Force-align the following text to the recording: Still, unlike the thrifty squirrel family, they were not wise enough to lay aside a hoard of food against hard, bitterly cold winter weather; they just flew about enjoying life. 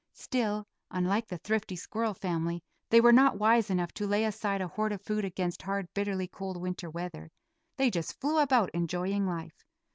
Still, 0.15 0.65
unlike 0.89 1.27
the 1.27 1.37
thrifty 1.37 1.75
squirrel 1.75 2.15
family, 2.15 2.63
they 2.89 2.99
were 2.99 3.11
not 3.11 3.37
wise 3.37 3.69
enough 3.69 3.93
to 3.93 4.07
lay 4.07 4.25
aside 4.25 4.59
a 4.59 4.67
hoard 4.67 4.91
of 4.91 4.99
food 5.03 5.23
against 5.23 5.61
hard, 5.61 5.93
bitterly 5.93 6.27
cold 6.27 6.57
winter 6.57 6.89
weather; 6.89 7.29
they 7.77 7.91
just 7.91 8.19
flew 8.19 8.39
about 8.39 8.71
enjoying 8.71 9.27
life. 9.27 9.63